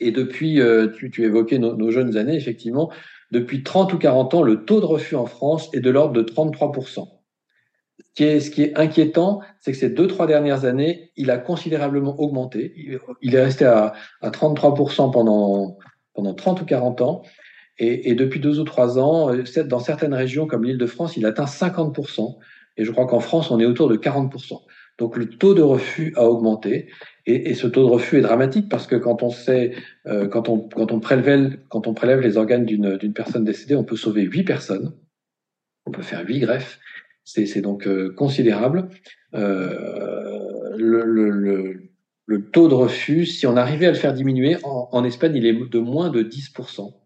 [0.00, 2.90] et depuis, euh, tu, tu, évoquais nos, jeunes années, effectivement,
[3.30, 6.22] depuis 30 ou 40 ans, le taux de refus en France est de l'ordre de
[6.22, 7.08] 33%.
[7.98, 11.30] Ce qui est, ce qui est inquiétant, c'est que ces deux, trois dernières années, il
[11.30, 12.74] a considérablement augmenté.
[13.22, 15.78] Il, est resté à, à 33% pendant,
[16.14, 17.22] pendant 30 ou 40 ans.
[17.78, 22.38] Et, depuis deux ou trois ans, euh, dans certaines régions comme l'Île-de-France, il atteint 50%.
[22.76, 24.60] Et je crois qu'en France, on est autour de 40%.
[24.98, 26.90] Donc le taux de refus a augmenté.
[27.24, 29.72] Et, ce taux de refus est dramatique parce que quand on sait,
[30.06, 34.94] euh, quand, on, prélève, les organes d'une personne décédée, on peut sauver huit personnes.
[35.86, 36.78] On peut faire huit greffes.
[37.24, 38.88] C'est donc euh, considérable.
[39.32, 39.50] Le,
[42.52, 45.78] taux de refus, si on arrivait à le faire diminuer, en Espagne, il est de
[45.78, 47.01] moins de 10%.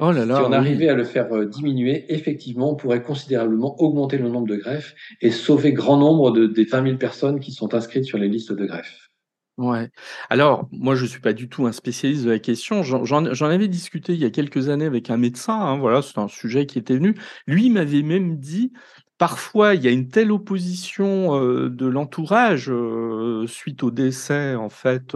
[0.00, 4.28] Oh si on arrivait à le faire euh, diminuer, effectivement, on pourrait considérablement augmenter le
[4.28, 8.04] nombre de greffes et sauver grand nombre de, des 20 000 personnes qui sont inscrites
[8.04, 9.10] sur les listes de greffes.
[9.56, 9.88] Ouais.
[10.30, 12.82] Alors, moi, je suis pas du tout un spécialiste de la question.
[12.82, 15.54] J'en avais discuté il y a quelques années avec un médecin.
[15.54, 17.14] Hein, voilà, c'est un sujet qui était venu.
[17.46, 18.72] Lui m'avait même dit,
[19.16, 24.70] parfois, il y a une telle opposition euh, de l'entourage euh, suite au décès, en
[24.70, 25.14] fait,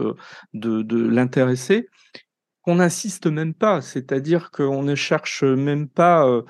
[0.55, 1.89] de, de l'intéressé,
[2.69, 6.43] on n'insiste même pas, c'est-à-dire qu'on ne cherche même pas euh,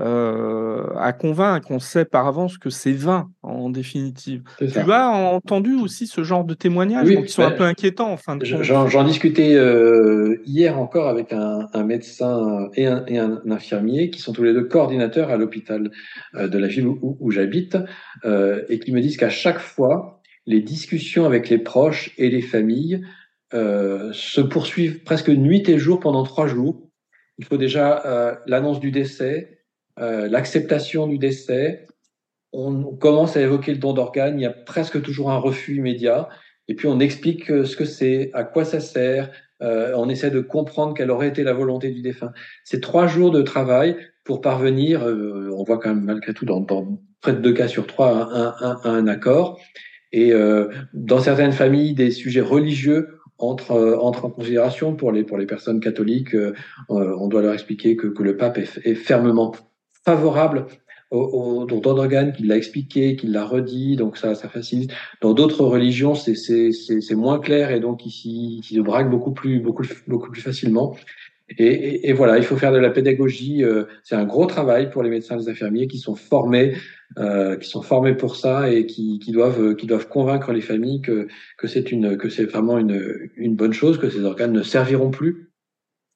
[0.00, 4.42] euh, à convaincre, on sait par avance que c'est vain en définitive.
[4.58, 8.36] Tu as entendu aussi ce genre de témoignages qui sont un peu inquiétants en fin
[8.36, 14.44] de J'en discutais euh, hier encore avec un, médecin et un, infirmier qui sont tous
[14.44, 15.90] les deux coordinateurs à l'hôpital
[16.34, 17.76] de la ville où, j'habite
[18.24, 23.02] et qui me disent qu'à chaque fois, les discussions avec les proches et les familles
[23.52, 26.88] se poursuivent presque nuit et jour pendant trois jours.
[27.38, 29.60] Il faut déjà l'annonce du décès,
[29.96, 31.86] l'acceptation du décès.
[32.52, 34.40] On commence à évoquer le don d'organes.
[34.40, 36.28] Il y a presque toujours un refus immédiat.
[36.68, 39.30] Et puis on explique ce que c'est, à quoi ça sert,
[39.62, 42.32] euh, on essaie de comprendre quelle aurait été la volonté du défunt.
[42.64, 46.64] C'est trois jours de travail pour parvenir, euh, on voit quand même malgré tout dans,
[47.20, 49.58] près de deux cas sur trois, à un, accord.
[50.12, 54.94] Et euh, dans certaines familles, des sujets religieux entrent, en considération.
[54.94, 56.36] Pour les, pour les personnes catholiques,
[56.88, 59.52] on doit leur expliquer que, que le pape est, est fermement
[60.04, 60.66] favorable
[61.10, 64.92] au, au don d'organes, qu'il l'a expliqué, qu'il l'a redit, donc ça, ça facilite.
[65.20, 69.84] Dans d'autres religions, c'est moins clair et donc ici, il se braque beaucoup plus, beaucoup,
[70.06, 70.96] beaucoup plus facilement.
[71.58, 73.62] Et, et, voilà, il faut faire de la pédagogie.
[73.62, 76.74] Euh, c'est un gros travail pour les médecins, les infirmiers qui sont formés,
[77.18, 81.28] euh, qui sont formés pour ça et qui, doivent, qui doivent convaincre les familles que,
[81.58, 85.10] que c'est une, que c'est vraiment une, une bonne chose, que ces organes ne serviront
[85.10, 85.46] plus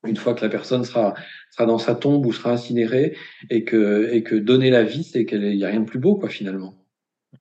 [0.06, 1.14] une fois que la personne sera,
[1.50, 3.16] sera dans sa tombe ou sera incinérée,
[3.50, 6.16] et que, et que donner la vie, c'est qu'il n'y a rien de plus beau,
[6.16, 6.74] quoi, finalement.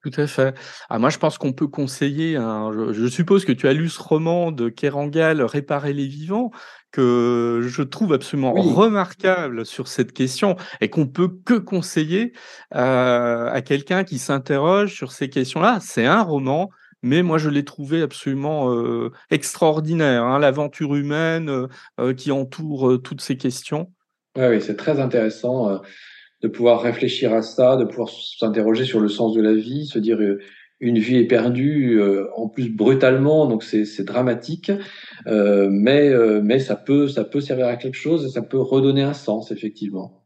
[0.03, 0.55] Tout à fait.
[0.89, 2.35] Ah, moi, je pense qu'on peut conseiller.
[2.35, 6.51] je, suppose que tu as lu ce roman de Kerangal, Réparer les vivants,
[6.91, 12.33] que je trouve absolument remarquable sur cette question et qu'on peut que conseiller
[12.75, 15.79] euh, à quelqu'un qui s'interroge sur ces questions-là.
[15.81, 16.69] C'est un roman,
[17.03, 21.67] mais moi je l'ai trouvé absolument euh, extraordinaire, hein, l'aventure humaine
[21.99, 23.91] euh, qui entoure toutes ces questions.
[24.35, 25.79] oui, c'est très intéressant
[26.41, 29.99] de pouvoir réfléchir à ça, de pouvoir s'interroger sur le sens de la vie, se
[29.99, 30.17] dire
[30.79, 32.01] une vie est perdue,
[32.35, 34.71] en plus brutalement, donc c'est dramatique,
[35.25, 36.11] mais,
[36.41, 39.51] mais ça, peut, ça peut servir à quelque chose et ça peut redonner un sens,
[39.51, 40.19] effectivement.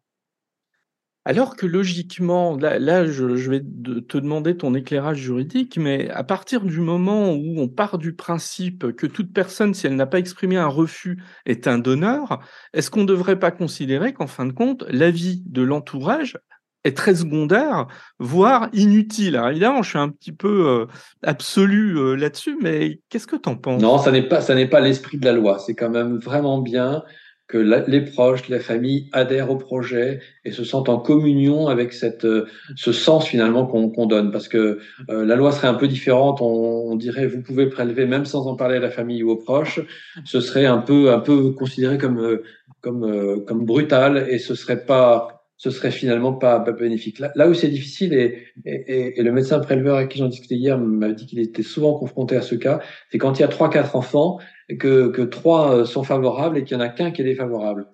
[1.25, 6.81] Alors que logiquement, là, je, vais te demander ton éclairage juridique, mais à partir du
[6.81, 10.67] moment où on part du principe que toute personne, si elle n'a pas exprimé un
[10.67, 12.41] refus, est un donneur,
[12.73, 16.37] est-ce qu'on ne devrait pas considérer qu'en fin de compte, l'avis de l'entourage
[16.83, 17.87] est très secondaire,
[18.19, 19.35] voire inutile.
[19.35, 20.85] Alors évidemment, je suis un petit peu euh,
[21.23, 23.81] absolu euh, là-dessus, mais qu'est-ce que tu en penses?
[23.81, 25.59] Non, ça n'est pas, pas l'esprit de la loi.
[25.59, 27.03] C'est quand même vraiment bien
[27.47, 32.25] que les proches, la famille adhèrent au projet et se sentent en communion avec cette,
[32.25, 34.31] euh, ce sens finalement qu'on donne.
[34.31, 36.39] Parce que la loi serait un peu différente.
[36.41, 39.81] On, dirait vous pouvez prélever même sans en parler à la famille ou aux proches.
[40.25, 42.39] Ce serait un peu un peu considéré comme
[42.81, 45.32] comme comme brutal et ce serait pas
[45.63, 47.19] ce serait finalement pas, pas bénéfique.
[47.19, 50.55] Là, là où c'est difficile, et, et, et, le médecin préleveur avec qui j'en discutais
[50.55, 53.47] hier m'a dit qu'il était souvent confronté à ce cas, c'est quand il y a
[53.47, 54.39] trois, quatre enfants,
[54.77, 57.87] que, que trois euh, sont favorables et qu'il y en a qu'un qui est défavorable.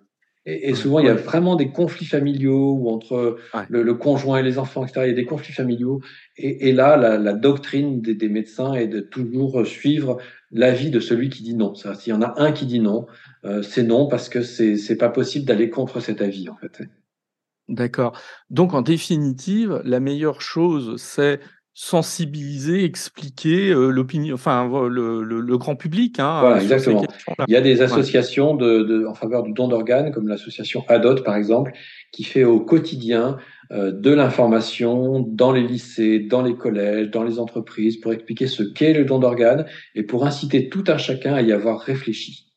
[0.47, 3.37] Et, et souvent, il y a vraiment des conflits familiaux ou entre
[3.69, 5.01] le, conjoint et les enfants, etc.
[5.05, 6.01] Il y a des conflits familiaux.
[6.37, 10.17] Et, et là, la, la doctrine des, des, médecins est de toujours suivre
[10.49, 11.75] l'avis de celui qui dit non.
[11.75, 13.05] S'il y en a un qui dit non,
[13.45, 16.81] euh, c'est non parce que c'est pas possible d'aller contre cet avis, en fait.
[17.69, 18.19] D'accord.
[18.49, 21.39] Donc, en définitive, la meilleure chose, c'est
[21.73, 26.19] sensibiliser, expliquer euh, l'opinion, enfin le, le, grand public.
[26.19, 27.05] Hein, voilà, exactement.
[27.47, 31.23] Il y a des associations de, de, en faveur du don d'organes, comme l'association ADOT
[31.23, 31.71] par exemple,
[32.11, 33.37] qui fait au quotidien
[33.71, 38.63] euh, de l'information dans les lycées, dans les collèges, dans les entreprises, pour expliquer ce
[38.63, 42.48] qu'est le don d'organes et pour inciter tout un chacun à y avoir réfléchi.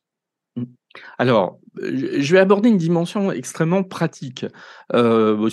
[1.19, 4.47] Alors, je vais aborder une dimension extrêmement pratique.
[4.93, 4.99] Je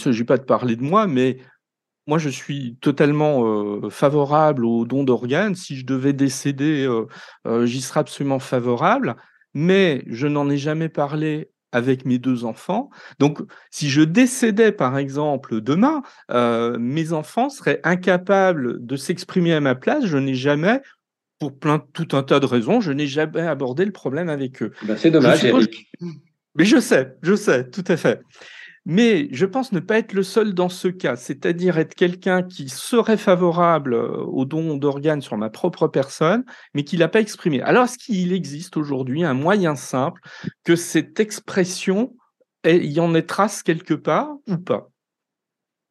[0.10, 1.38] ne vais pas te parler de moi, mais
[2.10, 5.54] moi, je suis totalement euh, favorable au don d'organes.
[5.54, 7.06] Si je devais décéder, euh,
[7.45, 9.15] euh, j'y serais absolument favorable.
[9.54, 12.89] Mais je n'en ai jamais parlé avec mes deux enfants.
[13.19, 16.02] Donc, si je décédais, par exemple, demain,
[16.80, 20.08] mes enfants seraient incapables de s'exprimer à ma place.
[20.08, 20.82] Je n'ai jamais
[21.39, 24.73] pour plein tout un tas de raisons, je n'ai jamais abordé le problème avec eux.
[24.84, 25.89] Ben, c'est dommage, Eric.
[26.56, 28.21] Mais je sais, je sais, tout à fait.
[28.86, 32.69] Mais je pense ne pas être le seul dans ce cas, c'est-à-dire être quelqu'un qui
[32.69, 37.62] serait favorable euh, au don d'organes sur ma propre personne, mais qui l'a pas exprimé.
[37.62, 40.21] Alors, est-ce qu'il existe aujourd'hui un moyen simple
[40.63, 42.15] que cette expression,
[42.65, 44.89] y en ait trace quelque part ou pas?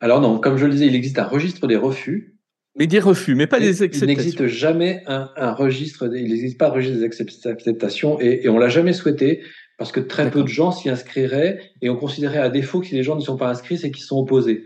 [0.00, 2.37] Alors non, comme je le disais, il existe un registre des refus
[2.78, 4.06] mais des refus, mais pas des acceptations.
[4.06, 8.58] Il n'existe jamais un, registre, il n'existe pas de registre des acceptations et, et on
[8.58, 9.42] l'a jamais souhaité
[9.78, 12.94] parce que très peu de gens s'y inscriraient et on considérait à défaut que si
[12.94, 14.64] les gens ne sont pas inscrits, c'est qu'ils sont opposés.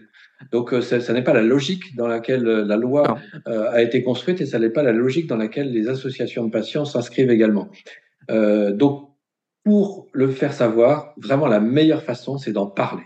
[0.51, 4.03] Donc, euh, ça, n'est pas la logique dans laquelle euh, la loi euh, a été
[4.03, 7.69] construite et ça n'est pas la logique dans laquelle les associations de patients s'inscrivent également.
[8.31, 9.11] Euh, donc,
[9.65, 13.05] pour le faire savoir, vraiment la meilleure façon, c'est d'en parler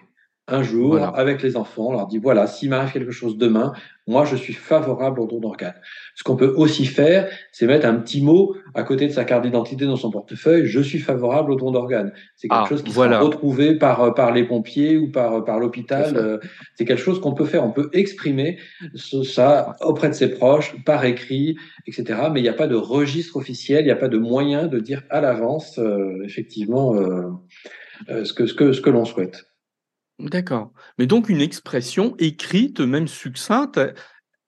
[0.49, 3.73] un jour avec les enfants, on leur dit voilà, s'il m'arrive quelque chose demain,
[4.07, 5.75] moi je suis favorable au don d'organes.
[6.15, 9.43] Ce qu'on peut aussi faire, c'est mettre un petit mot à côté de sa carte
[9.43, 12.13] d'identité dans son portefeuille, je suis favorable au don d'organes.
[12.37, 16.17] C'est quelque ah, chose qui sera retrouvé par par les pompiers ou par par l'hôpital.
[16.17, 16.39] Euh,
[16.77, 18.59] c'est quelque chose qu'on peut faire, on peut exprimer
[18.95, 21.57] ça auprès de ses proches, par écrit,
[21.89, 22.21] etc.
[22.33, 24.79] Mais il n'y a pas de registre officiel, il n'y a pas de moyen de
[24.79, 29.45] dire à l'avance euh, effectivement euh, ce que ce que ce que l'on souhaite.
[30.19, 30.73] D'accord.
[30.99, 33.81] Mais donc une expression écrite, même succincte,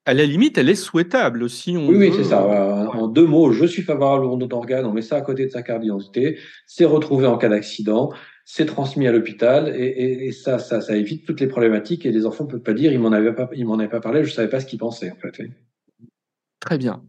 [0.05, 1.87] à la limite, elle est souhaitable si on.
[1.87, 2.43] Oui, oui, c'est ça.
[2.43, 5.45] Euh, en deux mots, je suis favorable au don d'organes, on met ça à côté
[5.45, 8.11] de sa carte d'identité, c'est retrouvé en cas d'accident,
[8.43, 12.45] c'est transmis à l'hôpital, et, ça, ça, ça évite toutes les problématiques, et les enfants
[12.45, 14.49] ne peuvent pas dire, ils m'en avaient pas, m'en avaient pas parlé, je ne savais
[14.49, 15.43] pas ce qu'ils pensaient, en fait.
[16.59, 17.03] Très bien.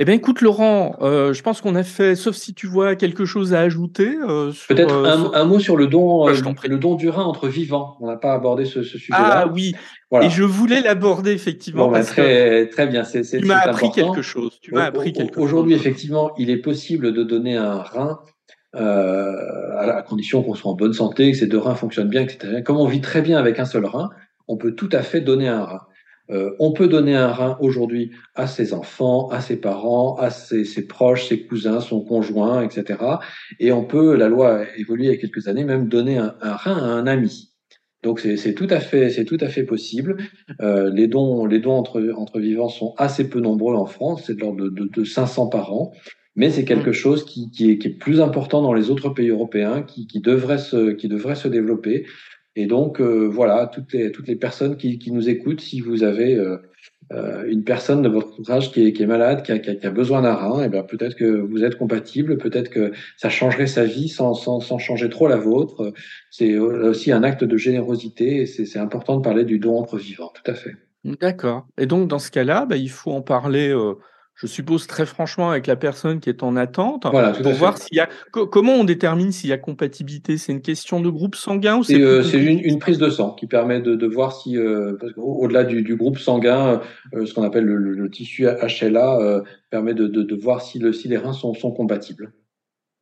[0.00, 3.24] Eh bien, écoute, Laurent, euh, je pense qu'on a fait, sauf si tu vois quelque
[3.24, 4.14] chose à ajouter.
[4.28, 7.96] Euh, Peut-être euh, un, mot sur le don, le don du rein entre vivants.
[8.00, 9.42] On n'a pas abordé ce, sujet-là.
[9.46, 9.74] Ah oui.
[10.22, 11.88] Et je voulais l'aborder effectivement.
[11.88, 13.02] Bah, très, très bien.
[13.02, 14.60] C'est, tu m'as appris quelque chose.
[14.62, 15.42] Tu m'as appris quelque chose.
[15.42, 18.20] Aujourd'hui, effectivement, il est possible de donner un rein
[18.74, 22.62] à la condition qu'on soit en bonne santé, que ces deux reins fonctionnent bien, etc.
[22.64, 24.10] Comme on vit très bien avec un seul rein,
[24.46, 25.80] on peut tout à fait donner un rein.
[26.30, 30.86] Euh, on peut donner un rein aujourd'hui à ses enfants, à ses parents, à ses,
[30.86, 32.98] proches, ses cousins, son conjoint, etc.
[33.58, 36.34] Et on peut, la loi a évolué il y a quelques années, même donner un,
[36.42, 37.52] rein à un ami.
[38.02, 40.18] Donc c'est tout à fait, c'est tout à fait possible.
[40.60, 44.34] Euh, les dons, les dons entre, entre vivants sont assez peu nombreux en France, c'est
[44.34, 45.92] de l'ordre de, de, 500 par an.
[46.36, 46.92] Mais c'est quelque mmh.
[46.92, 50.20] chose qui, qui, est, qui, est, plus important dans les autres pays européens, qui, qui,
[50.20, 52.06] devrait, se, qui devrait se développer.
[52.58, 56.34] Et donc, euh, voilà, toutes les, toutes les personnes qui, nous écoutent, si vous avez
[56.34, 56.56] euh,
[57.12, 60.66] euh, une personne de votre entourage qui est, malade, qui a, besoin d'un rein, et
[60.66, 64.58] eh bien peut-être que vous êtes compatible, peut-être que ça changerait sa vie sans, sans,
[64.58, 65.92] sans changer trop la vôtre.
[66.32, 70.32] C'est aussi un acte de générosité et c'est important de parler du don entre vivants,
[70.34, 70.74] tout à fait.
[71.04, 71.64] D'accord.
[71.78, 73.72] Et donc, dans ce cas-là, bah, il faut en parler
[74.38, 77.96] je suppose très franchement avec la personne qui est en attente voilà, pour voir s'il
[77.96, 80.38] y a comment on détermine s'il y a compatibilité?
[80.38, 83.80] C'est une question de groupe sanguin ou c'est euh, une, prise de sang qui permet
[83.80, 86.80] de, voir si euh, au-delà du, groupe sanguin
[87.14, 91.32] euh, ce qu'on appelle le, tissu HLA permet de, voir si, le, si les reins
[91.32, 92.32] sont, sont compatibles.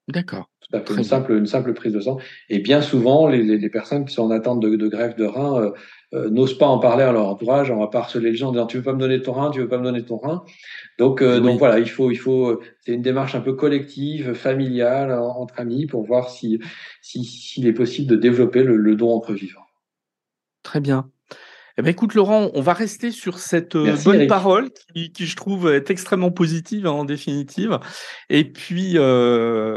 [0.09, 0.49] D'accord.
[0.73, 2.19] Une simple, une simple prise de sang.
[2.49, 5.73] Et bien souvent, les, personnes qui sont en attente de, de greffe de rein
[6.15, 7.71] euh, n'osent pas en parler à leur entourage.
[7.71, 9.51] On va pas harceler les gens en disant tu veux pas me donner ton rein,
[9.51, 10.45] tu veux pas me donner ton rein.
[10.99, 15.13] Donc, euh, donc voilà, il faut, il faut, c'est une démarche un peu collective, familiale,
[15.13, 16.61] entre amis, pour voir si,
[17.03, 19.67] s'il est possible de développer le don entre vivants.
[20.63, 21.11] Très bien.
[21.79, 25.37] Eh ben, écoute, Laurent, on va rester sur cette euh, bonne parole qui, qui, je
[25.37, 27.79] trouve, est extrêmement positive hein, en définitive.
[28.31, 29.77] Et puis, euh,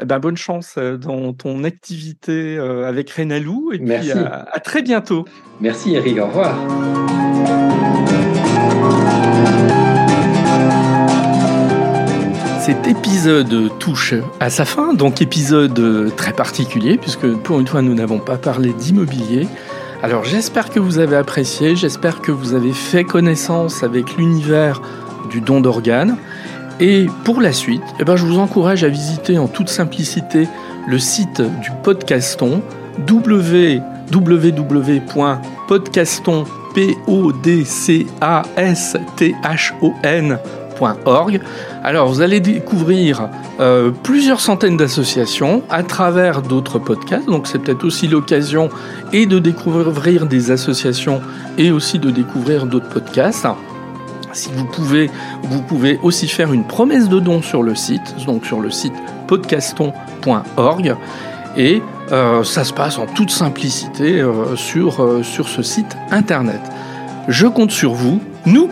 [0.00, 3.72] eh ben, bonne chance euh, dans ton activité euh, avec Renalou.
[3.74, 5.26] Et puis, à, à très bientôt.
[5.60, 6.16] Merci, Eric.
[6.16, 6.56] Au revoir.
[12.62, 17.92] Cet épisode touche à sa fin, donc épisode très particulier, puisque pour une fois nous
[17.92, 19.46] n'avons pas parlé d'immobilier.
[20.02, 24.82] Alors j'espère que vous avez apprécié, j'espère que vous avez fait connaissance avec l'univers
[25.30, 26.16] du don d'organes.
[26.80, 30.48] Et pour la suite, eh ben, je vous encourage à visiter en toute simplicité
[30.88, 32.62] le site du podcaston
[41.84, 43.28] alors vous allez découvrir
[43.60, 48.68] euh, plusieurs centaines d'associations à travers d'autres podcasts, donc c'est peut-être aussi l'occasion
[49.12, 51.20] et de découvrir des associations
[51.58, 53.46] et aussi de découvrir d'autres podcasts.
[54.32, 55.10] Si vous pouvez,
[55.42, 58.94] vous pouvez aussi faire une promesse de don sur le site, donc sur le site
[59.28, 60.96] podcaston.org.
[61.56, 61.82] Et
[62.12, 66.60] euh, ça se passe en toute simplicité euh, sur, sur ce site internet.
[67.28, 68.20] Je compte sur vous.
[68.46, 68.68] Nous,